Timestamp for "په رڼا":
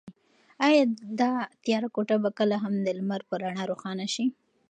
3.29-3.63